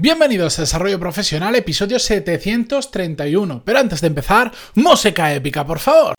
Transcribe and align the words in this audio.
Bienvenidos 0.00 0.56
a 0.56 0.62
Desarrollo 0.62 1.00
Profesional, 1.00 1.56
episodio 1.56 1.98
731. 1.98 3.62
Pero 3.64 3.80
antes 3.80 4.00
de 4.00 4.06
empezar, 4.06 4.52
música 4.76 5.34
épica, 5.34 5.66
por 5.66 5.80
favor. 5.80 6.14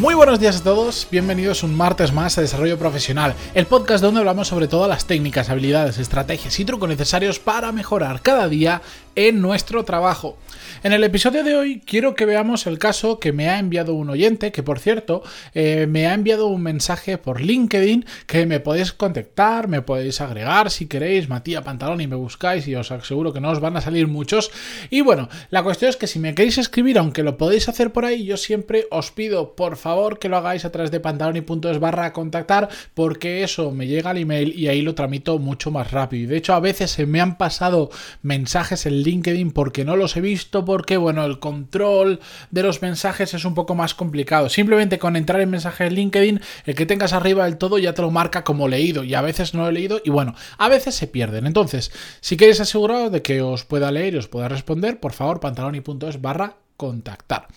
Muy 0.00 0.14
buenos 0.14 0.40
días 0.40 0.56
a 0.56 0.62
todos, 0.62 1.06
bienvenidos 1.10 1.62
un 1.62 1.76
martes 1.76 2.10
más 2.14 2.38
a 2.38 2.40
Desarrollo 2.40 2.78
Profesional, 2.78 3.34
el 3.52 3.66
podcast 3.66 4.02
donde 4.02 4.20
hablamos 4.20 4.48
sobre 4.48 4.66
todas 4.66 4.88
las 4.88 5.04
técnicas, 5.04 5.50
habilidades, 5.50 5.98
estrategias 5.98 6.58
y 6.58 6.64
trucos 6.64 6.88
necesarios 6.88 7.38
para 7.38 7.70
mejorar 7.70 8.22
cada 8.22 8.48
día 8.48 8.80
en 9.28 9.42
nuestro 9.42 9.84
trabajo. 9.84 10.38
En 10.82 10.94
el 10.94 11.04
episodio 11.04 11.44
de 11.44 11.54
hoy 11.54 11.82
quiero 11.84 12.14
que 12.14 12.24
veamos 12.24 12.66
el 12.66 12.78
caso 12.78 13.20
que 13.20 13.34
me 13.34 13.50
ha 13.50 13.58
enviado 13.58 13.92
un 13.92 14.08
oyente, 14.08 14.50
que 14.50 14.62
por 14.62 14.78
cierto 14.78 15.22
eh, 15.52 15.86
me 15.86 16.06
ha 16.06 16.14
enviado 16.14 16.46
un 16.46 16.62
mensaje 16.62 17.18
por 17.18 17.42
LinkedIn 17.42 18.06
que 18.26 18.46
me 18.46 18.60
podéis 18.60 18.94
contactar, 18.94 19.68
me 19.68 19.82
podéis 19.82 20.22
agregar 20.22 20.70
si 20.70 20.86
queréis, 20.86 21.28
Matías 21.28 21.62
Pantalón 21.62 22.00
y 22.00 22.06
me 22.06 22.16
buscáis 22.16 22.66
y 22.66 22.74
os 22.74 22.90
aseguro 22.90 23.34
que 23.34 23.42
no 23.42 23.50
os 23.50 23.60
van 23.60 23.76
a 23.76 23.82
salir 23.82 24.08
muchos. 24.08 24.50
Y 24.88 25.02
bueno, 25.02 25.28
la 25.50 25.62
cuestión 25.62 25.90
es 25.90 25.98
que 25.98 26.06
si 26.06 26.18
me 26.18 26.34
queréis 26.34 26.56
escribir, 26.56 26.96
aunque 26.96 27.22
lo 27.22 27.36
podéis 27.36 27.68
hacer 27.68 27.92
por 27.92 28.06
ahí, 28.06 28.24
yo 28.24 28.38
siempre 28.38 28.86
os 28.90 29.10
pido 29.10 29.54
por 29.54 29.76
favor 29.76 30.18
que 30.18 30.30
lo 30.30 30.38
hagáis 30.38 30.64
a 30.64 30.72
través 30.72 30.90
de 30.90 31.00
pantaloni.es 31.00 31.78
barra 31.78 32.14
contactar 32.14 32.70
porque 32.94 33.42
eso 33.42 33.70
me 33.70 33.86
llega 33.86 34.10
al 34.10 34.18
email 34.18 34.58
y 34.58 34.68
ahí 34.68 34.80
lo 34.80 34.94
tramito 34.94 35.38
mucho 35.38 35.70
más 35.70 35.90
rápido. 35.90 36.24
Y 36.24 36.26
de 36.26 36.38
hecho 36.38 36.54
a 36.54 36.60
veces 36.60 36.90
se 36.90 37.04
me 37.04 37.20
han 37.20 37.36
pasado 37.36 37.90
mensajes 38.22 38.86
en 38.86 38.94
LinkedIn 38.94 39.09
porque 39.52 39.84
no 39.84 39.96
los 39.96 40.16
he 40.16 40.20
visto 40.20 40.64
porque, 40.64 40.96
bueno, 40.96 41.24
el 41.24 41.38
control 41.38 42.20
de 42.50 42.62
los 42.62 42.82
mensajes 42.82 43.34
es 43.34 43.44
un 43.44 43.54
poco 43.54 43.74
más 43.74 43.94
complicado. 43.94 44.48
Simplemente 44.48 44.98
con 44.98 45.16
entrar 45.16 45.40
en 45.40 45.50
mensajes 45.50 45.88
en 45.88 45.94
LinkedIn, 45.94 46.40
el 46.66 46.74
que 46.74 46.86
tengas 46.86 47.12
arriba 47.12 47.44
del 47.44 47.58
todo 47.58 47.78
ya 47.78 47.92
te 47.94 48.02
lo 48.02 48.10
marca 48.10 48.44
como 48.44 48.68
leído 48.68 49.04
y 49.04 49.14
a 49.14 49.22
veces 49.22 49.54
no 49.54 49.62
lo 49.62 49.68
he 49.68 49.72
leído 49.72 50.00
y 50.04 50.10
bueno, 50.10 50.34
a 50.58 50.68
veces 50.68 50.94
se 50.94 51.06
pierden. 51.06 51.46
Entonces, 51.46 51.90
si 52.20 52.36
queréis 52.36 52.60
aseguraros 52.60 53.12
de 53.12 53.22
que 53.22 53.42
os 53.42 53.64
pueda 53.64 53.90
leer 53.90 54.14
y 54.14 54.18
os 54.18 54.28
pueda 54.28 54.48
responder, 54.48 55.00
por 55.00 55.12
favor, 55.12 55.40
pantaloni.es 55.40 56.20
barra 56.20 56.56
contactar. 56.76 57.48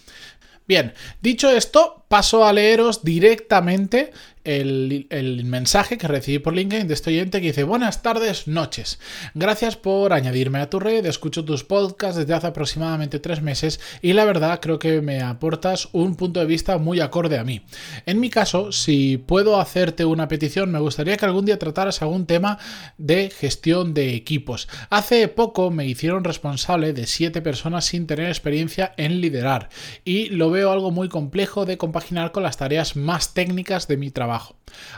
Bien, 0.66 0.94
dicho 1.22 1.50
esto, 1.50 2.06
paso 2.08 2.46
a 2.46 2.54
leeros 2.54 3.04
directamente 3.04 4.12
el, 4.44 5.42
mensaje 5.46 5.98
que 5.98 6.08
recibí 6.08 6.40
por 6.40 6.54
LinkedIn 6.54 6.88
de 6.88 6.94
este 6.94 7.12
oyente 7.12 7.40
que 7.40 7.48
dice 7.48 7.64
buenas 7.64 8.02
tardes, 8.02 8.48
noches. 8.48 9.00
Gracias 9.34 9.78
por 9.78 10.14
añadirme 10.14 10.60
a 10.60 10.70
tu 10.70 10.80
red, 10.80 11.06
escucho 11.06 11.46
tus 11.46 11.64
podcasts 11.64 12.18
desde 12.18 12.34
hace 12.34 12.48
aproximadamente 12.48 13.20
tres 13.20 13.42
meses 13.42 13.80
y 14.02 14.14
la 14.14 14.26
verdad 14.26 14.60
creo 14.62 14.80
que 14.80 15.02
me 15.02 15.22
aportas 15.22 15.90
un 15.92 16.16
punto 16.16 16.40
de 16.40 16.46
vista 16.46 16.78
muy 16.78 17.00
acorde 17.00 17.38
a 17.38 17.44
mí. 17.44 17.62
En 18.06 18.20
mi 18.20 18.30
caso, 18.30 18.72
si 18.72 19.18
puedo 19.18 19.60
hacerte 19.60 20.06
una 20.06 20.28
petición, 20.28 20.72
me 20.72 20.80
gustaría 20.80 21.18
que 21.18 21.26
algún 21.26 21.46
día 21.46 21.60
trataras 21.60 22.02
algún 22.02 22.26
tema 22.26 22.58
de 22.98 23.30
gestión 23.30 23.94
de 23.94 24.16
equipos. 24.16 24.68
Hace 24.90 25.28
poco 25.28 25.72
me 25.72 25.88
hicieron 25.88 26.24
responsable 26.24 26.94
de 26.94 27.08
siete 27.08 27.42
personas 27.42 27.86
sin 27.86 28.08
tener 28.08 28.28
experiencia 28.28 28.94
en 28.98 29.22
liderar 29.22 29.70
y 30.04 30.30
lo 30.30 30.50
veo 30.50 30.72
algo 30.72 30.92
muy 30.92 31.08
complejo 31.08 31.66
de 31.66 31.78
compaginar 31.78 32.32
con 32.32 32.44
las 32.44 32.58
tareas 32.58 32.96
más 32.96 33.34
técnicas 33.34 33.88
de 33.88 33.98
mi 33.98 34.12
trabajo 34.12 34.33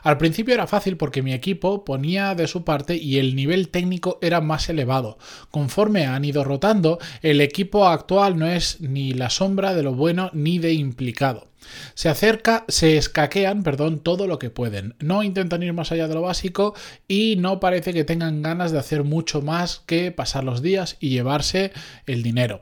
al 0.04 0.18
principio 0.18 0.54
era 0.54 0.68
fácil 0.68 0.98
porque 0.98 1.22
mi 1.22 1.34
equipo 1.34 1.84
ponía 1.84 2.36
de 2.36 2.48
su 2.48 2.64
parte 2.64 2.96
y 2.96 3.18
el 3.18 3.36
nivel 3.36 3.70
técnico 3.70 4.20
era 4.22 4.42
más 4.42 4.70
elevado. 4.70 5.18
Conforme 5.52 6.06
han 6.06 6.26
ido 6.26 6.44
rotando, 6.44 7.00
el 7.22 7.42
equipo 7.42 7.88
actual 7.88 8.38
no 8.38 8.48
es 8.48 8.82
ni 8.82 9.14
la 9.14 9.30
sombra 9.30 9.74
de 9.74 9.84
lo 9.84 9.94
bueno 9.94 10.30
ni 10.34 10.60
de 10.60 10.74
implicado. 10.74 11.48
Se 11.96 12.10
acerca, 12.10 12.64
se 12.68 12.98
escaquean, 12.98 13.64
perdón, 13.64 14.00
todo 14.00 14.28
lo 14.28 14.38
que 14.38 14.52
pueden. 14.52 14.96
No 15.00 15.24
intentan 15.24 15.64
ir 15.64 15.74
más 15.74 15.92
allá 15.92 16.08
de 16.08 16.14
lo 16.14 16.22
básico 16.22 16.76
y 17.08 17.36
no 17.38 17.60
parece 17.60 17.92
que 17.94 18.04
tengan 18.04 18.42
ganas 18.42 18.72
de 18.72 18.80
hacer 18.80 19.04
mucho 19.04 19.42
más 19.42 19.82
que 19.86 20.12
pasar 20.12 20.44
los 20.44 20.62
días 20.62 20.98
y 21.00 21.10
llevarse 21.10 21.72
el 22.06 22.22
dinero. 22.22 22.62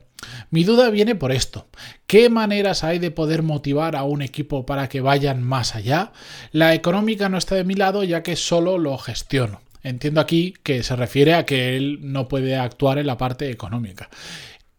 Mi 0.50 0.64
duda 0.64 0.90
viene 0.90 1.16
por 1.16 1.32
esto. 1.32 1.68
¿Qué 2.08 2.30
maneras 2.30 2.84
hay 2.84 3.00
de 3.00 3.12
poder 3.12 3.44
motivar 3.44 3.96
a 3.96 4.04
un 4.04 4.22
equipo 4.22 4.66
para 4.66 4.90
que 4.90 5.02
vayan 5.02 5.44
más 5.44 5.76
allá? 5.76 6.12
La 6.52 6.74
económica 6.74 7.30
no 7.30 7.38
está 7.38 7.56
de 7.56 7.64
mi 7.64 7.76
lado 7.76 8.04
ya 8.04 8.24
que 8.24 8.36
solo 8.36 8.78
lo 8.78 8.98
gestiono. 8.98 9.62
Entiendo 9.84 10.22
aquí 10.22 10.54
que 10.64 10.82
se 10.82 10.96
refiere 10.96 11.34
a 11.34 11.46
que 11.46 11.76
él 11.76 12.00
no 12.02 12.28
puede 12.28 12.56
actuar 12.56 12.98
en 13.00 13.08
la 13.08 13.18
parte 13.18 13.50
económica. 13.50 14.10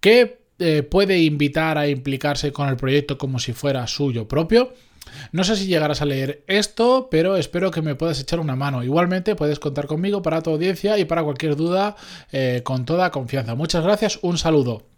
¿Qué 0.00 0.38
eh, 0.58 0.82
puede 0.82 1.18
invitar 1.20 1.76
a 1.76 1.88
implicarse 1.88 2.52
con 2.52 2.68
el 2.68 2.76
proyecto 2.76 3.18
como 3.18 3.38
si 3.38 3.52
fuera 3.52 3.86
suyo 3.86 4.26
propio? 4.26 4.72
No 5.32 5.44
sé 5.44 5.56
si 5.56 5.66
llegarás 5.66 6.00
a 6.02 6.06
leer 6.06 6.44
esto, 6.46 7.08
pero 7.10 7.36
espero 7.36 7.70
que 7.70 7.82
me 7.82 7.94
puedas 7.94 8.20
echar 8.20 8.40
una 8.40 8.56
mano. 8.56 8.82
Igualmente 8.82 9.36
puedes 9.36 9.58
contar 9.58 9.86
conmigo 9.86 10.22
para 10.22 10.42
tu 10.42 10.50
audiencia 10.50 10.98
y 10.98 11.04
para 11.04 11.22
cualquier 11.22 11.56
duda 11.56 11.96
eh, 12.32 12.62
con 12.64 12.84
toda 12.84 13.10
confianza. 13.10 13.54
Muchas 13.54 13.84
gracias, 13.84 14.18
un 14.22 14.38
saludo. 14.38 14.93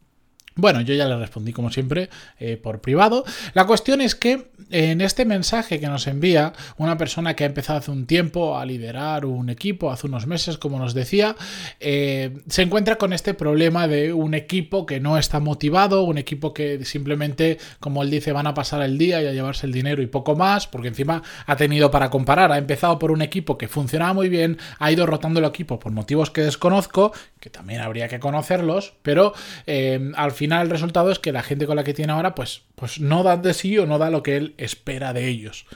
Bueno, 0.59 0.81
yo 0.81 0.95
ya 0.95 1.07
le 1.07 1.19
respondí 1.19 1.53
como 1.53 1.71
siempre 1.71 2.09
eh, 2.41 2.57
por 2.57 2.81
privado. 2.81 3.25
La 3.53 3.67
cuestión 3.67 4.01
es 4.01 4.15
que 4.15 4.49
en 4.71 5.03
este 5.03 5.27
mensaje 5.27 5.79
que 5.79 5.87
nos 5.87 6.07
envía 6.07 6.55
una 6.79 6.97
persona 6.97 7.37
que 7.37 7.45
ha 7.45 7.47
empezado 7.47 7.79
hace 7.79 7.91
un 7.91 8.07
tiempo 8.07 8.59
a 8.59 8.65
liderar 8.65 9.27
un 9.27 9.51
equipo, 9.51 9.91
hace 9.91 10.07
unos 10.07 10.27
meses, 10.27 10.57
como 10.57 10.79
nos 10.79 10.95
decía, 10.95 11.37
eh, 11.79 12.39
se 12.49 12.63
encuentra 12.63 12.97
con 12.97 13.13
este 13.13 13.35
problema 13.35 13.87
de 13.87 14.15
un 14.15 14.33
equipo 14.33 14.87
que 14.87 14.99
no 14.99 15.19
está 15.19 15.41
motivado, 15.41 16.05
un 16.05 16.17
equipo 16.17 16.55
que 16.55 16.83
simplemente, 16.87 17.59
como 17.79 18.03
él 18.03 18.11
dice, 18.11 18.33
van 18.33 18.47
a 18.47 18.55
pasar 18.55 18.81
el 18.81 18.97
día 18.97 19.21
y 19.23 19.27
a 19.27 19.33
llevarse 19.33 19.67
el 19.67 19.73
dinero 19.73 20.01
y 20.01 20.07
poco 20.07 20.37
más, 20.37 20.67
porque 20.67 20.89
encima 20.89 21.23
ha 21.45 21.57
tenido 21.57 21.91
para 21.91 22.09
comparar, 22.09 22.51
ha 22.51 22.57
empezado 22.57 22.99
por 22.99 23.11
un 23.11 23.21
equipo 23.21 23.59
que 23.59 23.69
funcionaba 23.69 24.15
muy 24.15 24.31
bien, 24.31 24.57
ha 24.79 24.91
ido 24.91 25.05
rotando 25.05 25.39
el 25.39 25.45
equipo 25.45 25.79
por 25.79 25.93
motivos 25.93 26.31
que 26.31 26.41
desconozco, 26.41 27.13
que 27.41 27.51
también 27.51 27.83
habría 27.83 28.09
que 28.09 28.19
conocerlos, 28.19 28.95
pero 29.03 29.35
eh, 29.67 30.13
al 30.17 30.33
final 30.33 30.46
final 30.47 30.67
el 30.67 30.71
resultado 30.71 31.11
es 31.11 31.19
que 31.19 31.33
la 31.33 31.43
gente 31.43 31.67
con 31.67 31.75
la 31.75 31.83
que 31.83 31.93
tiene 31.93 32.13
ahora 32.13 32.35
pues, 32.35 32.63
pues 32.77 33.01
no 33.01 33.25
da 33.25 33.37
de 33.37 33.53
sí 33.53 33.77
o 33.79 33.87
no 33.87 33.99
da 33.99 34.11
lo 34.11 34.23
que 34.23 34.37
él 34.37 34.55
espera 34.59 35.13
de 35.13 35.27
ellos. 35.27 35.67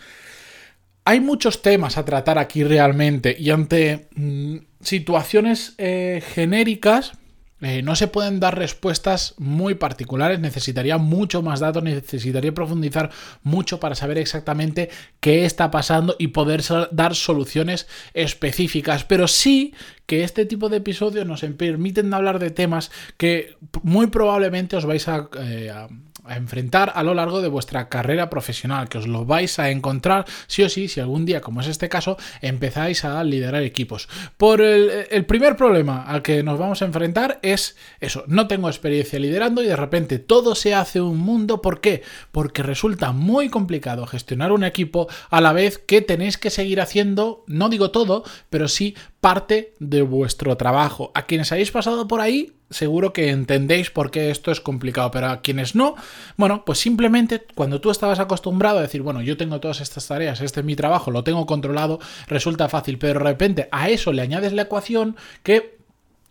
Hay 1.05 1.19
muchos 1.19 1.61
temas 1.61 1.99
a 1.99 2.05
tratar 2.05 2.39
aquí 2.39 2.63
realmente 2.63 3.35
y 3.37 3.51
ante 3.51 4.09
mm, 4.15 4.59
situaciones 4.81 5.75
eh, 5.79 6.23
genéricas 6.35 7.13
eh, 7.61 7.83
no 7.83 7.95
se 7.95 8.09
pueden 8.09 8.41
dar 8.41 8.59
respuestas 8.59 9.35
muy 9.39 9.75
particulares, 9.75 10.41
necesitaría 10.41 10.99
mucho 10.99 11.43
más 11.43 11.61
datos, 11.61 11.83
necesitaría 11.83 12.55
profundizar 12.55 13.11
mucho 13.43 13.81
para 13.81 13.95
saber 13.95 14.19
exactamente 14.19 14.91
qué 15.21 15.45
está 15.45 15.71
pasando 15.71 16.17
y 16.19 16.29
poder 16.29 16.63
dar 16.93 17.15
soluciones 17.15 17.87
específicas, 18.15 19.05
pero 19.05 19.29
sí 19.29 19.75
que 20.07 20.25
este 20.25 20.47
tipo 20.47 20.69
de 20.69 20.79
episodios 20.79 21.27
nos 21.27 21.43
permiten 21.43 22.13
hablar 22.15 22.39
de 22.39 22.51
temas 22.51 22.91
que 23.17 23.57
muy 23.83 24.09
probablemente 24.09 24.77
os 24.77 24.87
vais 24.87 25.07
a 25.09 25.29
eh, 25.39 25.71
a 25.71 25.89
enfrentar 26.37 26.93
a 26.95 27.03
lo 27.03 27.15
largo 27.15 27.41
de 27.41 27.49
vuestra 27.49 27.89
carrera 27.89 28.31
profesional, 28.31 28.89
que 28.89 28.99
os 28.99 29.07
lo 29.07 29.25
vais 29.25 29.59
a 29.59 29.71
encontrar 29.71 30.25
sí 30.47 30.63
o 30.63 30.69
sí, 30.69 30.89
si 30.89 31.01
algún 31.01 31.25
día, 31.25 31.41
como 31.41 31.61
es 31.61 31.67
este 31.67 31.89
caso, 31.89 32.17
empezáis 32.41 33.05
a 33.05 33.23
liderar 33.25 33.63
equipos. 33.63 34.09
Por 34.37 34.61
el, 34.61 35.25
primer 35.27 35.57
problema 35.57 36.03
al 36.03 36.23
que 36.23 36.43
nos 36.43 36.59
vamos 36.59 36.83
a 36.83 36.87
enfrentar 36.87 37.39
es 37.43 37.77
eso, 38.01 38.25
no 38.27 38.49
tengo 38.49 38.69
experiencia 38.69 39.19
liderando 39.19 39.63
y 39.63 39.67
de 39.67 39.77
repente 39.77 40.19
todo 40.19 40.55
se 40.55 40.75
hace 40.75 41.01
un 41.01 41.19
mundo. 41.19 41.63
¿Por 41.63 41.81
qué? 41.81 42.03
Porque 42.33 42.63
resulta 42.63 43.13
muy 43.13 43.49
complicado 43.49 44.07
gestionar 44.07 44.53
un 44.53 44.65
equipo 44.65 45.09
a 45.31 45.41
la 45.41 45.53
vez 45.53 45.79
que 45.79 46.01
tenéis 46.01 46.39
que 46.39 46.51
seguir 46.51 46.81
haciendo, 46.81 47.45
no 47.47 47.69
digo 47.69 47.91
todo, 47.91 48.25
pero 48.49 48.69
sí 48.69 48.95
parte 49.21 49.75
de 49.79 50.03
vuestro 50.03 50.57
trabajo. 50.57 51.13
A 51.15 51.27
quienes 51.27 51.53
habéis 51.53 51.71
pasado 51.71 52.09
por 52.09 52.21
ahí, 52.21 52.53
seguro 52.71 53.13
que 53.13 53.31
entendéis 53.31 53.91
por 53.91 54.11
qué 54.11 54.31
esto 54.31 54.51
es 54.51 54.61
complicado, 54.61 55.11
pero 55.11 55.29
a 55.29 55.41
quienes 55.43 55.75
no, 55.75 55.95
bueno, 56.37 56.65
pues 56.65 56.79
simplemente 56.79 57.45
cuando 57.55 57.81
tú 57.81 57.91
estabas 57.91 58.19
acostumbrado 58.19 58.79
a 58.79 58.83
decir, 58.83 59.03
bueno, 59.03 59.21
yo 59.21 59.37
tengo 59.37 59.61
todas 59.61 59.81
estas 59.81 60.07
tareas, 60.07 60.41
este 60.41 60.61
es 60.61 60.67
mi 60.67 60.77
trabajo, 60.77 61.11
lo 61.11 61.25
tengo 61.25 61.47
controlado, 61.47 62.01
resulta 62.29 62.69
fácil, 62.69 62.99
pero 62.99 63.19
de 63.19 63.25
repente 63.25 63.69
a 63.73 63.91
eso 63.91 64.13
le 64.13 64.23
añades 64.23 64.53
la 64.53 64.63
ecuación 64.63 65.17
que 65.43 65.80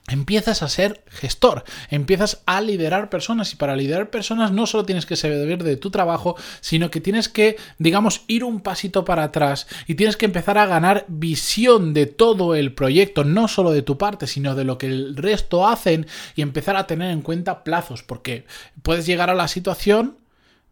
empiezas 0.09 0.63
a 0.63 0.69
ser 0.69 1.03
gestor, 1.07 1.63
empiezas 1.89 2.41
a 2.45 2.61
liderar 2.61 3.09
personas 3.09 3.53
y 3.53 3.55
para 3.55 3.75
liderar 3.75 4.09
personas 4.09 4.51
no 4.51 4.65
solo 4.67 4.85
tienes 4.85 5.05
que 5.05 5.15
saber 5.15 5.63
de 5.63 5.77
tu 5.77 5.91
trabajo, 5.91 6.35
sino 6.61 6.91
que 6.91 7.01
tienes 7.01 7.29
que, 7.29 7.57
digamos, 7.77 8.23
ir 8.27 8.43
un 8.43 8.61
pasito 8.61 9.05
para 9.05 9.23
atrás 9.23 9.67
y 9.87 9.95
tienes 9.95 10.17
que 10.17 10.25
empezar 10.25 10.57
a 10.57 10.65
ganar 10.65 11.05
visión 11.07 11.93
de 11.93 12.05
todo 12.05 12.55
el 12.55 12.73
proyecto, 12.73 13.23
no 13.23 13.47
solo 13.47 13.71
de 13.71 13.81
tu 13.81 13.97
parte, 13.97 14.27
sino 14.27 14.55
de 14.55 14.63
lo 14.63 14.77
que 14.77 14.87
el 14.87 15.15
resto 15.15 15.67
hacen 15.67 16.07
y 16.35 16.41
empezar 16.41 16.75
a 16.75 16.87
tener 16.87 17.11
en 17.11 17.21
cuenta 17.21 17.63
plazos, 17.63 18.03
porque 18.03 18.45
puedes 18.81 19.05
llegar 19.05 19.29
a 19.29 19.35
la 19.35 19.47
situación 19.47 20.17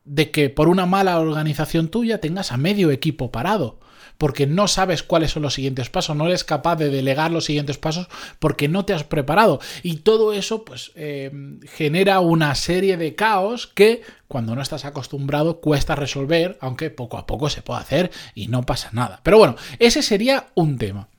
de 0.06 0.32
que 0.32 0.50
por 0.50 0.70
una 0.70 0.86
mala 0.86 1.20
organización 1.20 1.90
tuya 1.90 2.20
tengas 2.20 2.52
a 2.52 2.58
medio 2.58 2.92
equipo 2.92 3.32
parado 3.32 3.80
porque 4.18 4.48
no 4.48 4.68
sabes 4.68 5.04
cuáles 5.04 5.32
son 5.32 5.44
los 5.44 5.54
siguientes 5.54 5.90
pasos, 5.90 6.16
no 6.16 6.28
eres 6.28 6.44
capaz 6.44 6.76
de 6.76 6.90
delegar 6.90 7.32
los 7.32 7.46
siguientes 7.46 7.78
pasos 7.78 8.08
porque 8.40 8.68
no 8.68 8.86
te 8.86 8.94
has 8.94 9.04
preparado. 9.04 9.60
Y 9.84 9.98
todo 9.98 10.34
eso 10.34 10.66
pues 10.66 10.92
eh, 10.96 11.32
genera 11.66 12.20
una 12.20 12.56
serie 12.56 12.98
de 12.98 13.16
caos 13.16 13.68
que 13.68 14.02
cuando 14.28 14.56
no 14.56 14.62
estás 14.62 14.86
acostumbrado 14.86 15.62
cuesta 15.62 15.96
resolver, 15.96 16.58
aunque 16.62 16.90
poco 16.90 17.18
a 17.18 17.26
poco 17.26 17.50
se 17.50 17.62
puede 17.62 17.82
hacer 17.82 18.12
y 18.36 18.48
no 18.48 18.64
pasa 18.64 18.90
nada. 18.92 19.22
Pero 19.24 19.38
bueno, 19.38 19.56
ese 19.80 20.02
sería 20.02 20.48
un 20.56 20.78
tema. 20.78 21.10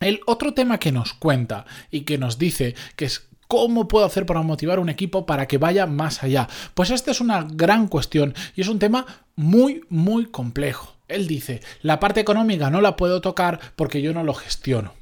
El 0.00 0.20
otro 0.26 0.54
tema 0.54 0.78
que 0.78 0.92
nos 0.92 1.12
cuenta 1.14 1.66
y 1.90 2.02
que 2.02 2.18
nos 2.18 2.38
dice 2.38 2.74
que 2.94 3.06
es 3.06 3.28
¿Cómo 3.48 3.88
puedo 3.88 4.04
hacer 4.04 4.26
para 4.26 4.42
motivar 4.42 4.78
un 4.78 4.90
equipo 4.90 5.24
para 5.24 5.48
que 5.48 5.56
vaya 5.56 5.86
más 5.86 6.22
allá? 6.22 6.48
Pues 6.74 6.90
esta 6.90 7.10
es 7.12 7.22
una 7.22 7.46
gran 7.50 7.88
cuestión 7.88 8.34
y 8.54 8.60
es 8.60 8.68
un 8.68 8.78
tema 8.78 9.06
muy, 9.36 9.86
muy 9.88 10.26
complejo. 10.26 10.97
Él 11.08 11.26
dice, 11.26 11.60
la 11.82 11.98
parte 11.98 12.20
económica 12.20 12.70
no 12.70 12.80
la 12.80 12.96
puedo 12.96 13.20
tocar 13.20 13.58
porque 13.76 14.02
yo 14.02 14.12
no 14.12 14.22
lo 14.22 14.34
gestiono. 14.34 14.92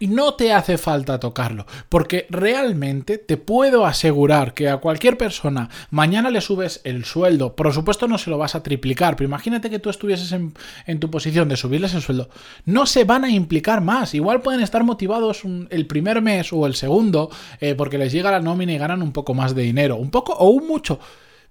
Y 0.00 0.06
no 0.06 0.34
te 0.34 0.52
hace 0.52 0.78
falta 0.78 1.20
tocarlo, 1.20 1.66
porque 1.88 2.26
realmente 2.30 3.18
te 3.18 3.36
puedo 3.36 3.86
asegurar 3.86 4.54
que 4.54 4.68
a 4.68 4.78
cualquier 4.78 5.18
persona 5.18 5.68
mañana 5.90 6.30
le 6.30 6.40
subes 6.40 6.80
el 6.84 7.04
sueldo, 7.04 7.54
por 7.54 7.72
supuesto 7.72 8.08
no 8.08 8.18
se 8.18 8.30
lo 8.30 8.38
vas 8.38 8.54
a 8.54 8.62
triplicar, 8.62 9.16
pero 9.16 9.28
imagínate 9.28 9.70
que 9.70 9.78
tú 9.78 9.90
estuvieses 9.90 10.32
en, 10.32 11.00
tu 11.00 11.10
posición 11.10 11.48
de 11.48 11.56
subirles 11.56 11.94
el 11.94 12.02
sueldo, 12.02 12.30
no 12.64 12.86
se 12.86 13.04
van 13.04 13.24
a 13.24 13.30
implicar 13.30 13.80
más, 13.80 14.14
igual 14.14 14.40
pueden 14.40 14.62
estar 14.62 14.82
motivados 14.82 15.42
el 15.70 15.86
primer 15.86 16.22
mes 16.22 16.52
o 16.52 16.66
el 16.66 16.74
segundo 16.74 17.30
eh, 17.60 17.74
porque 17.74 17.98
les 17.98 18.12
llega 18.12 18.30
la 18.30 18.40
nómina 18.40 18.72
y 18.72 18.78
ganan 18.78 19.02
un 19.02 19.12
poco 19.12 19.34
más 19.34 19.54
de 19.54 19.62
dinero, 19.62 19.96
un 19.96 20.10
poco 20.10 20.32
o 20.32 20.48
un 20.48 20.66
mucho, 20.66 20.98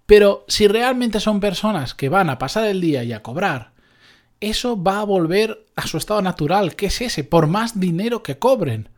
pero 0.05 0.45
si 0.47 0.67
realmente 0.67 1.19
son 1.19 1.39
personas 1.39 1.93
que 1.93 2.09
van 2.09 2.29
a 2.29 2.39
pasar 2.39 2.65
el 2.65 2.81
día 2.81 3.03
y 3.03 3.13
a 3.13 3.21
cobrar, 3.21 3.72
eso 4.49 4.81
va 4.81 4.99
a 4.99 5.05
volver 5.05 5.65
a 5.75 5.87
su 5.87 5.97
estado 5.97 6.21
natural, 6.21 6.75
que 6.75 6.87
es 6.87 7.01
ese, 7.01 7.23
por 7.23 7.47
más 7.47 7.79
dinero 7.79 8.23
que 8.23 8.37
cobren. 8.37 8.89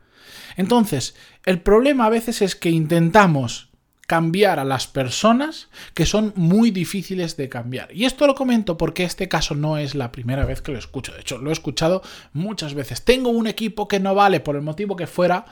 Entonces, 0.56 1.14
el 1.44 1.60
problema 1.60 2.06
a 2.06 2.10
veces 2.10 2.42
es 2.42 2.56
que 2.56 2.70
intentamos 2.70 3.68
cambiar 4.06 4.60
a 4.60 4.64
las 4.64 4.86
personas 4.86 5.68
que 5.92 6.06
son 6.06 6.32
muy 6.36 6.70
difíciles 6.70 7.36
de 7.36 7.48
cambiar. 7.48 7.94
Y 7.94 8.04
esto 8.04 8.26
lo 8.26 8.34
comento 8.34 8.78
porque 8.78 9.04
este 9.04 9.28
caso 9.28 9.54
no 9.54 9.78
es 9.78 9.94
la 9.94 10.12
primera 10.12 10.44
vez 10.44 10.62
que 10.62 10.72
lo 10.72 10.78
escucho. 10.78 11.12
De 11.12 11.20
hecho, 11.20 11.38
lo 11.38 11.50
he 11.50 11.52
escuchado 11.52 12.02
muchas 12.32 12.74
veces. 12.74 13.04
Tengo 13.04 13.30
un 13.30 13.46
equipo 13.48 13.88
que 13.88 14.00
no 14.00 14.14
vale 14.14 14.40
por 14.40 14.54
el 14.56 14.62
motivo 14.62 14.94
que 14.96 15.08
fuera 15.08 15.46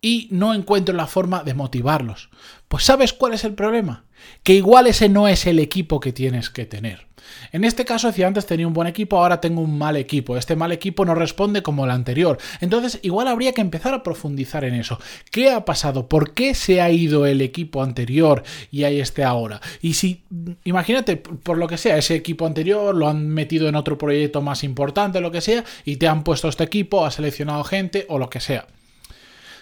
y 0.00 0.28
no 0.30 0.54
encuentro 0.54 0.94
la 0.94 1.06
forma 1.06 1.42
de 1.42 1.54
motivarlos. 1.54 2.30
Pues 2.68 2.84
¿sabes 2.84 3.12
cuál 3.12 3.34
es 3.34 3.44
el 3.44 3.54
problema? 3.54 4.04
Que 4.42 4.54
igual 4.54 4.86
ese 4.86 5.08
no 5.08 5.28
es 5.28 5.46
el 5.46 5.58
equipo 5.58 6.00
que 6.00 6.12
tienes 6.12 6.50
que 6.50 6.66
tener. 6.66 7.10
En 7.52 7.64
este 7.64 7.84
caso, 7.84 8.12
si 8.12 8.22
antes 8.22 8.46
tenía 8.46 8.66
un 8.66 8.72
buen 8.72 8.88
equipo, 8.88 9.18
ahora 9.18 9.40
tengo 9.40 9.60
un 9.60 9.76
mal 9.76 9.96
equipo. 9.96 10.36
Este 10.36 10.56
mal 10.56 10.72
equipo 10.72 11.04
no 11.04 11.14
responde 11.14 11.62
como 11.62 11.84
el 11.84 11.90
anterior. 11.90 12.38
Entonces, 12.60 12.98
igual 13.02 13.28
habría 13.28 13.52
que 13.52 13.60
empezar 13.60 13.94
a 13.94 14.02
profundizar 14.02 14.64
en 14.64 14.74
eso. 14.74 14.98
¿Qué 15.30 15.50
ha 15.50 15.64
pasado? 15.64 16.08
¿Por 16.08 16.34
qué 16.34 16.54
se 16.54 16.80
ha 16.80 16.90
ido 16.90 17.26
el 17.26 17.40
equipo 17.40 17.82
anterior 17.82 18.42
y 18.70 18.84
hay 18.84 19.00
este 19.00 19.24
ahora? 19.24 19.60
Y 19.80 19.94
si, 19.94 20.22
imagínate, 20.64 21.16
por 21.16 21.58
lo 21.58 21.68
que 21.68 21.78
sea, 21.78 21.98
ese 21.98 22.14
equipo 22.14 22.46
anterior 22.46 22.94
lo 22.94 23.08
han 23.08 23.28
metido 23.28 23.68
en 23.68 23.76
otro 23.76 23.98
proyecto 23.98 24.42
más 24.42 24.64
importante, 24.64 25.20
lo 25.20 25.30
que 25.30 25.40
sea, 25.40 25.64
y 25.84 25.96
te 25.96 26.08
han 26.08 26.24
puesto 26.24 26.48
este 26.48 26.64
equipo, 26.64 27.04
ha 27.04 27.10
seleccionado 27.10 27.64
gente 27.64 28.06
o 28.08 28.18
lo 28.18 28.30
que 28.30 28.40
sea. 28.40 28.66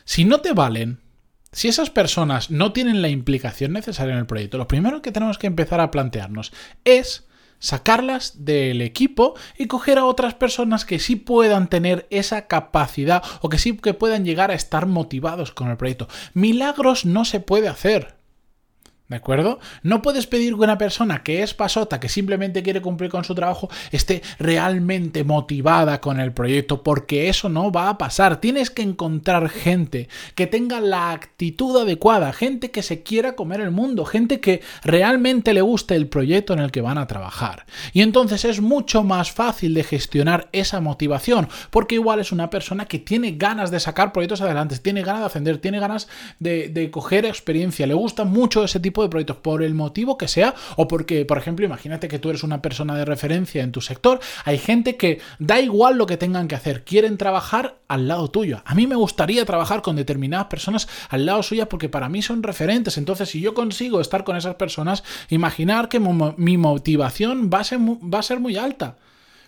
Si 0.08 0.24
no 0.24 0.40
te 0.40 0.54
valen, 0.54 1.00
si 1.52 1.68
esas 1.68 1.90
personas 1.90 2.50
no 2.50 2.72
tienen 2.72 3.02
la 3.02 3.10
implicación 3.10 3.74
necesaria 3.74 4.14
en 4.14 4.20
el 4.20 4.26
proyecto, 4.26 4.56
lo 4.56 4.66
primero 4.66 5.02
que 5.02 5.12
tenemos 5.12 5.36
que 5.36 5.46
empezar 5.46 5.82
a 5.82 5.90
plantearnos 5.90 6.50
es 6.86 7.28
sacarlas 7.58 8.46
del 8.46 8.80
equipo 8.80 9.34
y 9.58 9.66
coger 9.66 9.98
a 9.98 10.06
otras 10.06 10.32
personas 10.32 10.86
que 10.86 10.98
sí 10.98 11.16
puedan 11.16 11.68
tener 11.68 12.06
esa 12.08 12.46
capacidad 12.46 13.22
o 13.42 13.50
que 13.50 13.58
sí 13.58 13.76
que 13.76 13.92
puedan 13.92 14.24
llegar 14.24 14.50
a 14.50 14.54
estar 14.54 14.86
motivados 14.86 15.52
con 15.52 15.68
el 15.68 15.76
proyecto. 15.76 16.08
Milagros 16.32 17.04
no 17.04 17.26
se 17.26 17.40
puede 17.40 17.68
hacer. 17.68 18.17
¿De 19.08 19.16
acuerdo? 19.16 19.58
No 19.82 20.02
puedes 20.02 20.26
pedir 20.26 20.54
que 20.54 20.60
una 20.60 20.76
persona 20.76 21.22
que 21.22 21.42
es 21.42 21.54
pasota, 21.54 21.98
que 21.98 22.10
simplemente 22.10 22.62
quiere 22.62 22.82
cumplir 22.82 23.10
con 23.10 23.24
su 23.24 23.34
trabajo, 23.34 23.70
esté 23.90 24.20
realmente 24.38 25.24
motivada 25.24 25.98
con 25.98 26.20
el 26.20 26.32
proyecto, 26.32 26.82
porque 26.82 27.30
eso 27.30 27.48
no 27.48 27.72
va 27.72 27.88
a 27.88 27.96
pasar. 27.96 28.38
Tienes 28.38 28.68
que 28.68 28.82
encontrar 28.82 29.48
gente 29.48 30.10
que 30.34 30.46
tenga 30.46 30.82
la 30.82 31.12
actitud 31.12 31.80
adecuada, 31.80 32.34
gente 32.34 32.70
que 32.70 32.82
se 32.82 33.02
quiera 33.02 33.34
comer 33.34 33.62
el 33.62 33.70
mundo, 33.70 34.04
gente 34.04 34.40
que 34.40 34.60
realmente 34.84 35.54
le 35.54 35.62
guste 35.62 35.94
el 35.94 36.08
proyecto 36.08 36.52
en 36.52 36.58
el 36.58 36.70
que 36.70 36.82
van 36.82 36.98
a 36.98 37.06
trabajar. 37.06 37.64
Y 37.94 38.02
entonces 38.02 38.44
es 38.44 38.60
mucho 38.60 39.04
más 39.04 39.32
fácil 39.32 39.72
de 39.72 39.84
gestionar 39.84 40.50
esa 40.52 40.82
motivación, 40.82 41.48
porque 41.70 41.94
igual 41.94 42.20
es 42.20 42.30
una 42.30 42.50
persona 42.50 42.84
que 42.84 42.98
tiene 42.98 43.32
ganas 43.32 43.70
de 43.70 43.80
sacar 43.80 44.12
proyectos 44.12 44.42
adelante, 44.42 44.76
tiene 44.76 45.02
ganas 45.02 45.20
de 45.22 45.26
ascender, 45.28 45.56
tiene 45.56 45.80
ganas 45.80 46.08
de, 46.40 46.68
de 46.68 46.90
coger 46.90 47.24
experiencia, 47.24 47.86
le 47.86 47.94
gusta 47.94 48.24
mucho 48.24 48.64
ese 48.64 48.80
tipo 48.80 48.97
de 49.02 49.08
proyectos 49.08 49.38
por 49.38 49.62
el 49.62 49.74
motivo 49.74 50.18
que 50.18 50.28
sea 50.28 50.54
o 50.76 50.88
porque, 50.88 51.24
por 51.24 51.38
ejemplo, 51.38 51.64
imagínate 51.66 52.08
que 52.08 52.18
tú 52.18 52.30
eres 52.30 52.42
una 52.42 52.62
persona 52.62 52.96
de 52.96 53.04
referencia 53.04 53.62
en 53.62 53.72
tu 53.72 53.80
sector, 53.80 54.20
hay 54.44 54.58
gente 54.58 54.96
que 54.96 55.20
da 55.38 55.60
igual 55.60 55.96
lo 55.96 56.06
que 56.06 56.16
tengan 56.16 56.48
que 56.48 56.54
hacer, 56.54 56.84
quieren 56.84 57.16
trabajar 57.16 57.76
al 57.88 58.08
lado 58.08 58.28
tuyo. 58.30 58.62
A 58.64 58.74
mí 58.74 58.86
me 58.86 58.96
gustaría 58.96 59.44
trabajar 59.44 59.82
con 59.82 59.96
determinadas 59.96 60.46
personas 60.46 60.88
al 61.08 61.26
lado 61.26 61.42
suya 61.42 61.68
porque 61.68 61.88
para 61.88 62.08
mí 62.08 62.22
son 62.22 62.42
referentes, 62.42 62.98
entonces 62.98 63.28
si 63.28 63.40
yo 63.40 63.54
consigo 63.54 64.00
estar 64.00 64.24
con 64.24 64.36
esas 64.36 64.56
personas, 64.56 65.04
imaginar 65.28 65.88
que 65.88 66.00
mi 66.00 66.56
motivación 66.58 67.50
va 67.52 67.60
a 67.60 67.64
ser, 67.64 67.78
va 67.80 68.18
a 68.18 68.22
ser 68.22 68.40
muy 68.40 68.56
alta. 68.56 68.96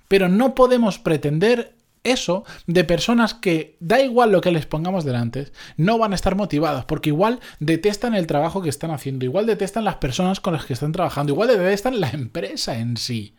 Pero 0.09 0.29
no 0.29 0.57
podemos 0.57 0.99
pretender 0.99 1.73
eso 2.05 2.45
de 2.67 2.85
personas 2.85 3.35
que 3.35 3.77
da 3.81 4.01
igual 4.01 4.33
lo 4.33 4.41
que 4.41 4.51
les 4.51 4.67
pongamos 4.67 5.05
delante, 5.05 5.53
no 5.77 5.99
van 5.99 6.13
a 6.13 6.15
estar 6.15 6.35
motivadas 6.37 6.85
porque 6.85 7.11
igual 7.11 7.41
detestan 7.59 8.15
el 8.15 8.27
trabajo 8.27 8.63
que 8.63 8.69
están 8.69 8.91
haciendo, 8.91 9.25
igual 9.25 9.47
detestan 9.47 9.85
las 9.85 9.97
personas 9.97 10.41
con 10.41 10.55
las 10.55 10.65
que 10.65 10.73
están 10.73 10.93
trabajando, 10.93 11.33
igual 11.33 11.49
detestan 11.49 12.01
la 12.01 12.11
empresa 12.11 12.79
en 12.79 12.97
sí. 12.97 13.35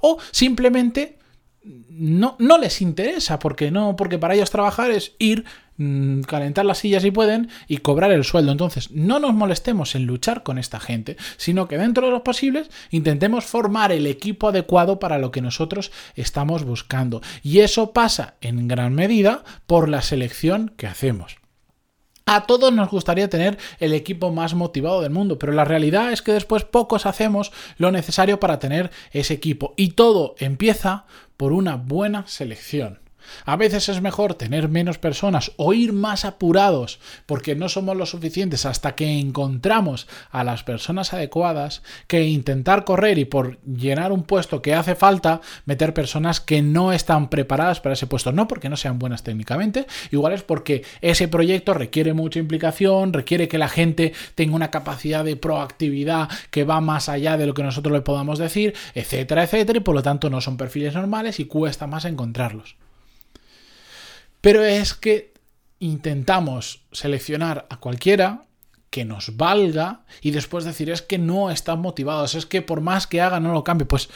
O 0.00 0.18
simplemente 0.30 1.18
no, 1.90 2.36
no 2.38 2.58
les 2.58 2.80
interesa, 2.80 3.38
porque 3.38 3.70
no, 3.70 3.96
porque 3.96 4.18
para 4.18 4.34
ellos 4.34 4.50
trabajar 4.50 4.90
es 4.90 5.12
ir, 5.18 5.44
mm, 5.78 6.22
calentar 6.22 6.64
las 6.64 6.78
sillas 6.78 7.02
si 7.02 7.10
pueden 7.10 7.48
y 7.68 7.78
cobrar 7.78 8.12
el 8.12 8.24
sueldo. 8.24 8.52
Entonces, 8.52 8.90
no 8.90 9.18
nos 9.18 9.34
molestemos 9.34 9.94
en 9.94 10.06
luchar 10.06 10.42
con 10.42 10.58
esta 10.58 10.80
gente, 10.80 11.16
sino 11.36 11.68
que 11.68 11.78
dentro 11.78 12.06
de 12.06 12.12
los 12.12 12.22
posibles 12.22 12.70
intentemos 12.90 13.44
formar 13.46 13.92
el 13.92 14.06
equipo 14.06 14.48
adecuado 14.48 14.98
para 14.98 15.18
lo 15.18 15.30
que 15.30 15.40
nosotros 15.40 15.90
estamos 16.14 16.64
buscando. 16.64 17.22
Y 17.42 17.60
eso 17.60 17.92
pasa 17.92 18.34
en 18.40 18.68
gran 18.68 18.94
medida 18.94 19.44
por 19.66 19.88
la 19.88 20.02
selección 20.02 20.72
que 20.76 20.86
hacemos. 20.86 21.36
A 22.28 22.44
todos 22.44 22.72
nos 22.72 22.90
gustaría 22.90 23.30
tener 23.30 23.56
el 23.78 23.92
equipo 23.92 24.32
más 24.32 24.54
motivado 24.54 25.00
del 25.00 25.12
mundo, 25.12 25.38
pero 25.38 25.52
la 25.52 25.64
realidad 25.64 26.10
es 26.10 26.22
que 26.22 26.32
después 26.32 26.64
pocos 26.64 27.06
hacemos 27.06 27.52
lo 27.78 27.92
necesario 27.92 28.40
para 28.40 28.58
tener 28.58 28.90
ese 29.12 29.34
equipo. 29.34 29.74
Y 29.76 29.90
todo 29.90 30.34
empieza 30.40 31.04
por 31.36 31.52
una 31.52 31.76
buena 31.76 32.26
selección. 32.26 32.98
A 33.44 33.56
veces 33.56 33.88
es 33.88 34.00
mejor 34.00 34.34
tener 34.34 34.68
menos 34.68 34.98
personas 34.98 35.52
o 35.56 35.72
ir 35.72 35.92
más 35.92 36.24
apurados 36.24 36.98
porque 37.26 37.54
no 37.54 37.68
somos 37.68 37.96
lo 37.96 38.06
suficientes 38.06 38.66
hasta 38.66 38.94
que 38.94 39.18
encontramos 39.18 40.06
a 40.30 40.44
las 40.44 40.62
personas 40.62 41.12
adecuadas 41.12 41.82
que 42.06 42.24
intentar 42.24 42.84
correr 42.84 43.18
y 43.18 43.24
por 43.24 43.58
llenar 43.64 44.12
un 44.12 44.22
puesto 44.22 44.62
que 44.62 44.74
hace 44.74 44.94
falta 44.94 45.40
meter 45.64 45.94
personas 45.94 46.40
que 46.40 46.62
no 46.62 46.92
están 46.92 47.28
preparadas 47.28 47.80
para 47.80 47.94
ese 47.94 48.06
puesto. 48.06 48.32
No 48.32 48.48
porque 48.48 48.68
no 48.68 48.76
sean 48.76 48.98
buenas 48.98 49.22
técnicamente, 49.22 49.86
igual 50.10 50.32
es 50.32 50.42
porque 50.42 50.84
ese 51.00 51.28
proyecto 51.28 51.74
requiere 51.74 52.12
mucha 52.12 52.38
implicación, 52.38 53.12
requiere 53.12 53.48
que 53.48 53.58
la 53.58 53.68
gente 53.68 54.12
tenga 54.34 54.56
una 54.56 54.70
capacidad 54.70 55.24
de 55.24 55.36
proactividad 55.36 56.28
que 56.50 56.64
va 56.64 56.80
más 56.80 57.08
allá 57.08 57.36
de 57.36 57.46
lo 57.46 57.54
que 57.54 57.62
nosotros 57.62 57.92
le 57.92 58.00
podamos 58.00 58.38
decir, 58.38 58.74
etcétera, 58.94 59.44
etcétera, 59.44 59.78
y 59.78 59.82
por 59.82 59.94
lo 59.94 60.02
tanto 60.02 60.30
no 60.30 60.40
son 60.40 60.56
perfiles 60.56 60.94
normales 60.94 61.40
y 61.40 61.46
cuesta 61.46 61.86
más 61.86 62.04
encontrarlos. 62.04 62.76
Pero 64.40 64.64
es 64.64 64.94
que 64.94 65.34
intentamos 65.78 66.84
seleccionar 66.92 67.66
a 67.68 67.78
cualquiera 67.78 68.46
que 68.90 69.04
nos 69.04 69.36
valga 69.36 70.04
y 70.22 70.30
después 70.30 70.64
decir 70.64 70.90
es 70.90 71.02
que 71.02 71.18
no 71.18 71.50
están 71.50 71.80
motivados, 71.80 72.34
es 72.34 72.46
que 72.46 72.62
por 72.62 72.80
más 72.80 73.06
que 73.06 73.20
haga 73.20 73.40
no 73.40 73.52
lo 73.52 73.64
cambie. 73.64 73.86
Pues, 73.86 74.08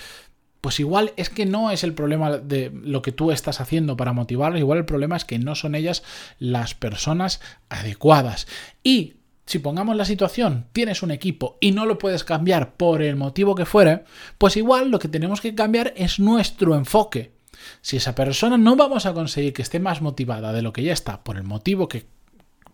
pues 0.60 0.80
igual 0.80 1.12
es 1.16 1.30
que 1.30 1.46
no 1.46 1.70
es 1.70 1.84
el 1.84 1.94
problema 1.94 2.38
de 2.38 2.70
lo 2.72 3.02
que 3.02 3.12
tú 3.12 3.30
estás 3.30 3.60
haciendo 3.60 3.96
para 3.96 4.12
motivarlos, 4.12 4.60
igual 4.60 4.78
el 4.78 4.84
problema 4.84 5.16
es 5.16 5.24
que 5.24 5.38
no 5.38 5.54
son 5.54 5.74
ellas 5.74 6.02
las 6.38 6.74
personas 6.74 7.40
adecuadas. 7.68 8.46
Y 8.82 9.14
si 9.46 9.58
pongamos 9.58 9.96
la 9.96 10.04
situación, 10.04 10.66
tienes 10.72 11.02
un 11.02 11.10
equipo 11.10 11.58
y 11.60 11.72
no 11.72 11.84
lo 11.84 11.98
puedes 11.98 12.24
cambiar 12.24 12.74
por 12.74 13.02
el 13.02 13.16
motivo 13.16 13.54
que 13.54 13.66
fuere, 13.66 14.04
pues 14.38 14.56
igual 14.56 14.90
lo 14.90 14.98
que 14.98 15.08
tenemos 15.08 15.40
que 15.40 15.54
cambiar 15.54 15.92
es 15.96 16.20
nuestro 16.20 16.76
enfoque. 16.76 17.32
Si 17.80 17.96
esa 17.96 18.14
persona 18.14 18.58
no 18.58 18.76
vamos 18.76 19.06
a 19.06 19.12
conseguir 19.12 19.52
que 19.52 19.62
esté 19.62 19.80
más 19.80 20.02
motivada 20.02 20.52
de 20.52 20.62
lo 20.62 20.72
que 20.72 20.82
ya 20.82 20.92
está, 20.92 21.22
por 21.22 21.36
el 21.36 21.44
motivo 21.44 21.88
que... 21.88 22.06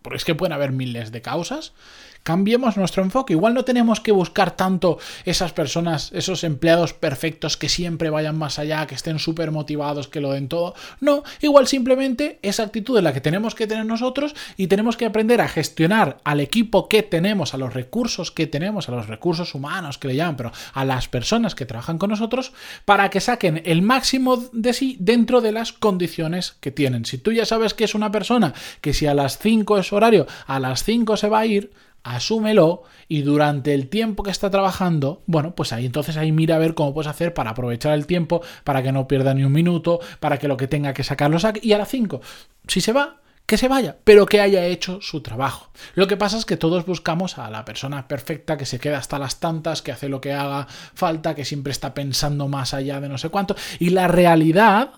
Porque 0.01 0.17
es 0.17 0.25
que 0.25 0.35
pueden 0.35 0.53
haber 0.53 0.71
miles 0.71 1.11
de 1.11 1.21
causas, 1.21 1.73
cambiemos 2.27 2.75
nuestro 2.75 3.03
enfoque. 3.03 3.31
Igual 3.31 3.53
no 3.53 3.63
tenemos 3.63 4.01
que 4.01 4.11
buscar 4.11 4.51
tanto 4.51 4.99
esas 5.23 5.53
personas, 5.53 6.11
esos 6.11 6.43
empleados 6.43 6.91
perfectos 6.91 7.55
que 7.55 7.69
siempre 7.69 8.09
vayan 8.09 8.37
más 8.37 8.59
allá, 8.59 8.85
que 8.85 8.95
estén 8.95 9.17
súper 9.17 9.51
motivados, 9.51 10.09
que 10.09 10.19
lo 10.19 10.33
den 10.33 10.49
todo. 10.49 10.75
No, 10.99 11.23
igual 11.39 11.67
simplemente 11.67 12.37
esa 12.41 12.63
actitud 12.63 12.97
es 12.97 13.03
la 13.05 13.13
que 13.13 13.21
tenemos 13.21 13.55
que 13.55 13.65
tener 13.65 13.85
nosotros 13.85 14.35
y 14.57 14.67
tenemos 14.67 14.97
que 14.97 15.05
aprender 15.05 15.39
a 15.39 15.47
gestionar 15.47 16.17
al 16.25 16.41
equipo 16.41 16.89
que 16.89 17.01
tenemos, 17.01 17.53
a 17.53 17.57
los 17.57 17.73
recursos 17.73 18.29
que 18.29 18.45
tenemos, 18.45 18.89
a 18.89 18.91
los 18.91 19.07
recursos 19.07 19.55
humanos 19.55 19.97
que 19.97 20.09
le 20.09 20.17
llaman, 20.17 20.35
pero 20.35 20.51
a 20.73 20.83
las 20.83 21.07
personas 21.07 21.55
que 21.55 21.65
trabajan 21.65 21.97
con 21.97 22.09
nosotros, 22.09 22.51
para 22.83 23.09
que 23.09 23.21
saquen 23.21 23.61
el 23.63 23.81
máximo 23.81 24.43
de 24.51 24.73
sí 24.73 24.97
dentro 24.99 25.39
de 25.39 25.53
las 25.53 25.71
condiciones 25.71 26.57
que 26.59 26.71
tienen. 26.71 27.05
Si 27.05 27.19
tú 27.19 27.31
ya 27.31 27.45
sabes 27.45 27.73
que 27.73 27.85
es 27.85 27.95
una 27.95 28.11
persona 28.11 28.53
que 28.81 28.93
si 28.93 29.05
a 29.05 29.13
las 29.13 29.37
5 29.37 29.77
es 29.77 29.93
horario, 29.93 30.27
a 30.45 30.59
las 30.59 30.83
5 30.83 31.15
se 31.15 31.29
va 31.29 31.39
a 31.39 31.45
ir, 31.45 31.71
asúmelo 32.15 32.83
y 33.07 33.21
durante 33.21 33.73
el 33.73 33.89
tiempo 33.89 34.23
que 34.23 34.31
está 34.31 34.49
trabajando, 34.49 35.23
bueno, 35.25 35.55
pues 35.55 35.73
ahí 35.73 35.85
entonces 35.85 36.17
ahí 36.17 36.31
mira 36.31 36.55
a 36.55 36.59
ver 36.59 36.73
cómo 36.73 36.93
puedes 36.93 37.09
hacer 37.09 37.33
para 37.33 37.51
aprovechar 37.51 37.93
el 37.93 38.05
tiempo, 38.05 38.41
para 38.63 38.83
que 38.83 38.91
no 38.91 39.07
pierda 39.07 39.33
ni 39.33 39.43
un 39.43 39.51
minuto, 39.51 39.99
para 40.19 40.37
que 40.37 40.47
lo 40.47 40.57
que 40.57 40.67
tenga 40.67 40.93
que 40.93 41.03
sacarlo 41.03 41.39
saque 41.39 41.59
y 41.63 41.73
a 41.73 41.77
las 41.77 41.89
5, 41.89 42.21
si 42.67 42.81
se 42.81 42.93
va, 42.93 43.21
que 43.47 43.57
se 43.57 43.69
vaya, 43.69 43.97
pero 44.03 44.25
que 44.25 44.41
haya 44.41 44.65
hecho 44.65 44.99
su 45.01 45.21
trabajo. 45.21 45.71
Lo 45.95 46.07
que 46.07 46.17
pasa 46.17 46.37
es 46.37 46.45
que 46.45 46.57
todos 46.57 46.85
buscamos 46.85 47.37
a 47.37 47.49
la 47.49 47.63
persona 47.63 48.07
perfecta 48.07 48.57
que 48.57 48.65
se 48.65 48.77
queda 48.77 48.97
hasta 48.97 49.17
las 49.17 49.39
tantas, 49.39 49.81
que 49.81 49.93
hace 49.93 50.09
lo 50.09 50.19
que 50.19 50.33
haga 50.33 50.67
falta, 50.69 51.33
que 51.33 51.45
siempre 51.45 51.71
está 51.71 51.93
pensando 51.93 52.49
más 52.49 52.73
allá 52.73 52.99
de 52.99 53.07
no 53.07 53.17
sé 53.17 53.29
cuánto. 53.29 53.55
Y 53.79 53.91
la 53.91 54.09
realidad, 54.09 54.91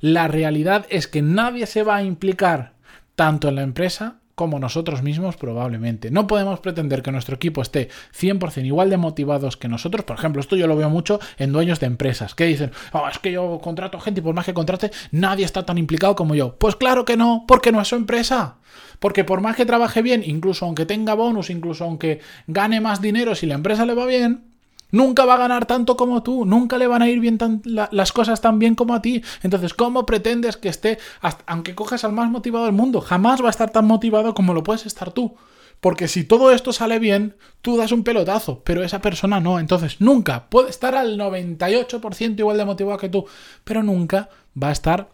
la 0.00 0.28
realidad 0.28 0.84
es 0.90 1.08
que 1.08 1.22
nadie 1.22 1.66
se 1.66 1.82
va 1.82 1.96
a 1.96 2.02
implicar 2.02 2.74
tanto 3.14 3.48
en 3.48 3.54
la 3.54 3.62
empresa 3.62 4.20
como 4.36 4.58
nosotros 4.60 5.02
mismos 5.02 5.36
probablemente. 5.36 6.10
No 6.10 6.26
podemos 6.26 6.60
pretender 6.60 7.02
que 7.02 7.10
nuestro 7.10 7.34
equipo 7.34 7.62
esté 7.62 7.88
100% 8.16 8.66
igual 8.66 8.90
de 8.90 8.98
motivados 8.98 9.56
que 9.56 9.66
nosotros. 9.66 10.04
Por 10.04 10.16
ejemplo, 10.16 10.40
esto 10.40 10.56
yo 10.56 10.66
lo 10.66 10.76
veo 10.76 10.90
mucho 10.90 11.18
en 11.38 11.52
dueños 11.52 11.80
de 11.80 11.86
empresas 11.86 12.34
que 12.34 12.44
dicen, 12.44 12.70
oh, 12.92 13.08
es 13.10 13.18
que 13.18 13.32
yo 13.32 13.58
contrato 13.62 13.98
gente 13.98 14.20
y 14.20 14.22
por 14.22 14.34
más 14.34 14.44
que 14.44 14.54
contrate, 14.54 14.90
nadie 15.10 15.46
está 15.46 15.64
tan 15.64 15.78
implicado 15.78 16.14
como 16.14 16.34
yo. 16.34 16.56
Pues 16.58 16.76
claro 16.76 17.06
que 17.06 17.16
no, 17.16 17.44
porque 17.48 17.72
no 17.72 17.80
es 17.80 17.88
su 17.88 17.96
empresa. 17.96 18.58
Porque 18.98 19.24
por 19.24 19.40
más 19.40 19.56
que 19.56 19.64
trabaje 19.64 20.02
bien, 20.02 20.22
incluso 20.24 20.66
aunque 20.66 20.84
tenga 20.84 21.14
bonus, 21.14 21.48
incluso 21.48 21.84
aunque 21.84 22.20
gane 22.46 22.80
más 22.82 23.00
dinero, 23.00 23.34
si 23.34 23.46
la 23.46 23.54
empresa 23.54 23.86
le 23.86 23.94
va 23.94 24.04
bien, 24.04 24.55
Nunca 24.90 25.24
va 25.24 25.34
a 25.34 25.38
ganar 25.38 25.66
tanto 25.66 25.96
como 25.96 26.22
tú, 26.22 26.44
nunca 26.44 26.78
le 26.78 26.86
van 26.86 27.02
a 27.02 27.08
ir 27.08 27.20
bien 27.20 27.38
las 27.64 28.12
cosas 28.12 28.40
tan 28.40 28.58
bien 28.58 28.74
como 28.74 28.94
a 28.94 29.02
ti. 29.02 29.22
Entonces, 29.42 29.74
¿cómo 29.74 30.06
pretendes 30.06 30.56
que 30.56 30.68
esté, 30.68 30.98
aunque 31.46 31.74
cojas 31.74 32.04
al 32.04 32.12
más 32.12 32.30
motivado 32.30 32.66
del 32.66 32.74
mundo, 32.74 33.00
jamás 33.00 33.42
va 33.42 33.48
a 33.48 33.50
estar 33.50 33.70
tan 33.70 33.86
motivado 33.86 34.34
como 34.34 34.54
lo 34.54 34.62
puedes 34.62 34.86
estar 34.86 35.10
tú? 35.10 35.36
Porque 35.80 36.08
si 36.08 36.24
todo 36.24 36.52
esto 36.52 36.72
sale 36.72 36.98
bien, 36.98 37.36
tú 37.60 37.76
das 37.76 37.92
un 37.92 38.02
pelotazo, 38.02 38.62
pero 38.64 38.82
esa 38.82 39.02
persona 39.02 39.40
no. 39.40 39.58
Entonces, 39.58 40.00
nunca 40.00 40.48
puede 40.48 40.70
estar 40.70 40.94
al 40.94 41.18
98% 41.18 42.38
igual 42.38 42.56
de 42.56 42.64
motivado 42.64 42.98
que 42.98 43.08
tú, 43.08 43.26
pero 43.64 43.82
nunca 43.82 44.30
va 44.60 44.68
a 44.68 44.72
estar 44.72 45.10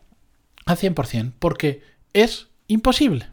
al 0.65 0.77
100%, 0.77 1.33
porque 1.39 1.83
es 2.13 2.49
imposible. 2.69 3.31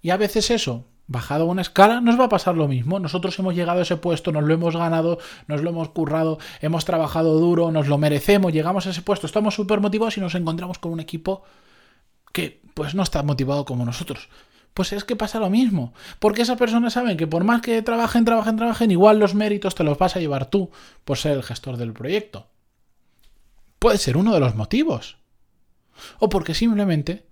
Y 0.00 0.10
a 0.10 0.16
veces 0.16 0.50
eso 0.50 0.86
bajado 1.06 1.46
una 1.46 1.62
escala, 1.62 2.00
nos 2.00 2.18
va 2.18 2.24
a 2.24 2.28
pasar 2.28 2.56
lo 2.56 2.68
mismo. 2.68 2.98
Nosotros 2.98 3.38
hemos 3.38 3.54
llegado 3.54 3.80
a 3.80 3.82
ese 3.82 3.96
puesto, 3.96 4.32
nos 4.32 4.44
lo 4.44 4.54
hemos 4.54 4.76
ganado, 4.76 5.18
nos 5.46 5.62
lo 5.62 5.70
hemos 5.70 5.88
currado, 5.90 6.38
hemos 6.60 6.84
trabajado 6.84 7.38
duro, 7.38 7.70
nos 7.70 7.88
lo 7.88 7.98
merecemos, 7.98 8.52
llegamos 8.52 8.86
a 8.86 8.90
ese 8.90 9.02
puesto, 9.02 9.26
estamos 9.26 9.54
súper 9.54 9.80
motivados 9.80 10.16
y 10.16 10.20
nos 10.20 10.34
encontramos 10.34 10.78
con 10.78 10.92
un 10.92 11.00
equipo 11.00 11.42
que 12.32 12.62
pues 12.74 12.94
no 12.94 13.02
está 13.02 13.22
motivado 13.22 13.64
como 13.64 13.84
nosotros. 13.84 14.28
Pues 14.74 14.94
es 14.94 15.04
que 15.04 15.16
pasa 15.16 15.38
lo 15.38 15.50
mismo, 15.50 15.92
porque 16.18 16.42
esas 16.42 16.56
personas 16.56 16.94
saben 16.94 17.18
que 17.18 17.26
por 17.26 17.44
más 17.44 17.60
que 17.60 17.82
trabajen, 17.82 18.24
trabajen, 18.24 18.56
trabajen, 18.56 18.90
igual 18.90 19.18
los 19.18 19.34
méritos 19.34 19.74
te 19.74 19.84
los 19.84 19.98
vas 19.98 20.16
a 20.16 20.20
llevar 20.20 20.46
tú 20.46 20.70
por 21.04 21.18
ser 21.18 21.32
el 21.32 21.42
gestor 21.42 21.76
del 21.76 21.92
proyecto. 21.92 22.46
Puede 23.78 23.98
ser 23.98 24.16
uno 24.16 24.32
de 24.32 24.40
los 24.40 24.54
motivos. 24.54 25.18
O 26.18 26.30
porque 26.30 26.54
simplemente 26.54 27.26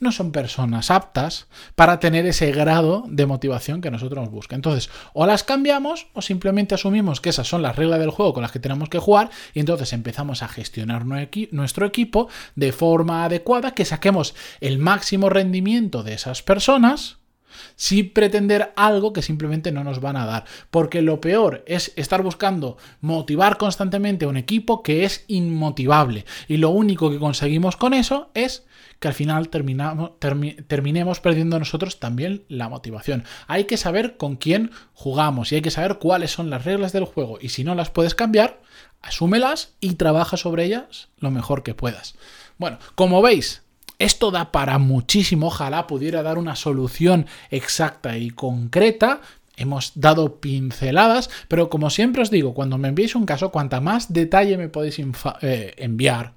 no 0.00 0.12
son 0.12 0.32
personas 0.32 0.90
aptas 0.90 1.46
para 1.74 2.00
tener 2.00 2.26
ese 2.26 2.52
grado 2.52 3.04
de 3.08 3.26
motivación 3.26 3.80
que 3.80 3.90
nosotros 3.90 4.30
nos. 4.30 4.46
Entonces, 4.50 4.90
o 5.12 5.26
las 5.26 5.44
cambiamos 5.44 6.08
o 6.12 6.22
simplemente 6.22 6.74
asumimos 6.74 7.20
que 7.20 7.30
esas 7.30 7.48
son 7.48 7.62
las 7.62 7.76
reglas 7.76 8.00
del 8.00 8.10
juego 8.10 8.34
con 8.34 8.42
las 8.42 8.52
que 8.52 8.58
tenemos 8.58 8.88
que 8.88 8.98
jugar 8.98 9.30
y 9.54 9.60
entonces 9.60 9.92
empezamos 9.92 10.42
a 10.42 10.48
gestionar 10.48 11.04
nuestro 11.04 11.86
equipo 11.86 12.28
de 12.54 12.72
forma 12.72 13.24
adecuada, 13.24 13.74
que 13.74 13.84
saquemos 13.84 14.34
el 14.60 14.78
máximo 14.78 15.30
rendimiento 15.30 16.02
de 16.02 16.14
esas 16.14 16.42
personas 16.42 17.18
sin 17.76 18.12
pretender 18.12 18.72
algo 18.76 19.12
que 19.12 19.22
simplemente 19.22 19.72
no 19.72 19.84
nos 19.84 20.00
van 20.00 20.16
a 20.16 20.26
dar. 20.26 20.44
Porque 20.70 21.02
lo 21.02 21.20
peor 21.20 21.64
es 21.66 21.92
estar 21.96 22.22
buscando 22.22 22.76
motivar 23.00 23.58
constantemente 23.58 24.24
a 24.24 24.28
un 24.28 24.36
equipo 24.36 24.82
que 24.82 25.04
es 25.04 25.24
inmotivable. 25.28 26.24
Y 26.48 26.58
lo 26.58 26.70
único 26.70 27.10
que 27.10 27.18
conseguimos 27.18 27.76
con 27.76 27.94
eso 27.94 28.30
es 28.34 28.64
que 29.00 29.08
al 29.08 29.14
final 29.14 29.48
terminamos, 29.48 30.12
terminemos 30.66 31.20
perdiendo 31.20 31.58
nosotros 31.58 32.00
también 32.00 32.44
la 32.48 32.68
motivación. 32.68 33.24
Hay 33.46 33.64
que 33.64 33.76
saber 33.76 34.16
con 34.16 34.36
quién 34.36 34.70
jugamos 34.94 35.52
y 35.52 35.56
hay 35.56 35.62
que 35.62 35.70
saber 35.70 35.98
cuáles 35.98 36.30
son 36.30 36.50
las 36.50 36.64
reglas 36.64 36.92
del 36.92 37.04
juego. 37.04 37.38
Y 37.40 37.50
si 37.50 37.64
no 37.64 37.74
las 37.74 37.90
puedes 37.90 38.14
cambiar, 38.14 38.60
asúmelas 39.02 39.74
y 39.80 39.94
trabaja 39.94 40.36
sobre 40.36 40.64
ellas 40.64 41.08
lo 41.18 41.30
mejor 41.30 41.62
que 41.62 41.74
puedas. 41.74 42.14
Bueno, 42.56 42.78
como 42.94 43.20
veis, 43.20 43.63
esto 43.98 44.30
da 44.30 44.52
para 44.52 44.78
muchísimo, 44.78 45.48
ojalá 45.48 45.86
pudiera 45.86 46.22
dar 46.22 46.38
una 46.38 46.56
solución 46.56 47.26
exacta 47.50 48.16
y 48.18 48.30
concreta. 48.30 49.20
Hemos 49.56 49.92
dado 49.94 50.40
pinceladas, 50.40 51.30
pero 51.48 51.70
como 51.70 51.90
siempre 51.90 52.22
os 52.22 52.30
digo, 52.30 52.54
cuando 52.54 52.76
me 52.76 52.88
enviéis 52.88 53.14
un 53.14 53.24
caso, 53.24 53.52
cuanta 53.52 53.80
más 53.80 54.12
detalle 54.12 54.56
me 54.56 54.68
podéis 54.68 55.00
eh, 55.42 55.74
enviar, 55.76 56.32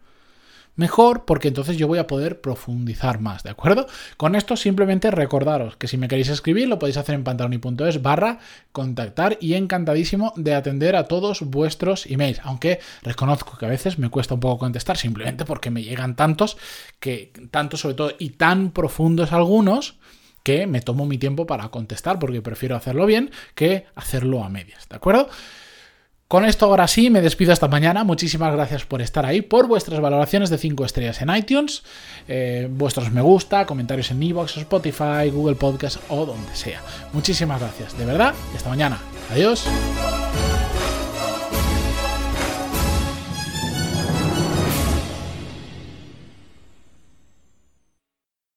mejor 0.77 1.25
porque 1.25 1.49
entonces 1.49 1.75
yo 1.75 1.87
voy 1.87 1.99
a 1.99 2.07
poder 2.07 2.39
profundizar 2.39 3.19
más, 3.19 3.43
¿de 3.43 3.49
acuerdo? 3.49 3.87
Con 4.15 4.35
esto 4.35 4.55
simplemente 4.55 5.11
recordaros 5.11 5.75
que 5.75 5.89
si 5.89 5.97
me 5.97 6.07
queréis 6.07 6.29
escribir 6.29 6.69
lo 6.69 6.79
podéis 6.79 6.97
hacer 6.97 7.15
en 7.15 7.25
pantaloni.es 7.25 8.01
barra 8.01 8.39
contactar 8.71 9.37
y 9.41 9.55
encantadísimo 9.55 10.31
de 10.37 10.55
atender 10.55 10.95
a 10.95 11.03
todos 11.05 11.41
vuestros 11.41 12.05
emails, 12.05 12.39
aunque 12.43 12.79
reconozco 13.03 13.57
que 13.57 13.65
a 13.65 13.69
veces 13.69 13.99
me 13.99 14.09
cuesta 14.09 14.35
un 14.35 14.39
poco 14.39 14.59
contestar 14.59 14.97
simplemente 14.97 15.43
porque 15.43 15.71
me 15.71 15.83
llegan 15.83 16.15
tantos 16.15 16.57
que 16.99 17.33
tantos 17.51 17.81
sobre 17.81 17.95
todo 17.95 18.11
y 18.17 18.31
tan 18.31 18.71
profundos 18.71 19.33
algunos 19.33 19.95
que 20.43 20.67
me 20.67 20.79
tomo 20.79 21.05
mi 21.05 21.17
tiempo 21.17 21.45
para 21.45 21.67
contestar 21.69 22.19
porque 22.19 22.41
prefiero 22.41 22.75
hacerlo 22.75 23.05
bien 23.05 23.31
que 23.53 23.85
hacerlo 23.95 24.43
a 24.43 24.49
medias, 24.49 24.87
¿de 24.87 24.95
acuerdo? 24.95 25.27
Con 26.27 26.43
esto 26.43 26.65
ahora 26.65 26.89
sí 26.89 27.09
me 27.09 27.21
despido 27.21 27.53
esta 27.53 27.69
mañana. 27.69 28.03
Muchísimas 28.03 28.53
gracias 28.53 28.83
por 28.83 29.01
estar 29.01 29.25
ahí, 29.25 29.41
por 29.41 29.67
vuestras 29.67 30.01
valoraciones 30.01 30.49
de 30.49 30.57
5 30.57 30.83
estrellas 30.83 31.21
en 31.21 31.33
iTunes, 31.33 31.83
eh, 32.27 32.67
vuestros 32.69 33.11
me 33.11 33.21
gusta, 33.21 33.65
comentarios 33.65 34.11
en 34.11 34.21
Evox, 34.21 34.57
Spotify, 34.57 35.29
Google 35.31 35.55
Podcast 35.55 35.97
o 36.09 36.25
donde 36.25 36.53
sea. 36.53 36.81
Muchísimas 37.13 37.61
gracias, 37.61 37.97
de 37.97 38.05
verdad, 38.05 38.33
y 38.53 38.57
hasta 38.57 38.69
mañana. 38.69 38.99
Adiós. 39.31 39.65